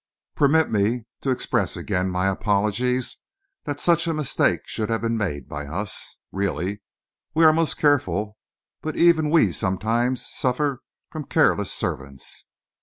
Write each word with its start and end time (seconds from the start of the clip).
"Permit 0.35 0.71
me 0.71 1.05
to 1.21 1.29
express 1.29 1.77
again 1.77 2.09
my 2.09 2.27
apologies 2.27 3.17
that 3.65 3.79
such 3.79 4.07
a 4.07 4.15
mistake 4.15 4.61
should 4.65 4.89
have 4.89 5.01
been 5.01 5.15
made 5.15 5.47
by 5.47 5.67
us. 5.67 6.17
Really, 6.31 6.81
we 7.35 7.45
are 7.45 7.53
most 7.53 7.77
careful; 7.77 8.35
but 8.81 8.97
even 8.97 9.29
we 9.29 9.51
sometimes 9.51 10.27
suffer 10.27 10.81
from 11.11 11.25
careless 11.25 11.71
servants. 11.71 12.49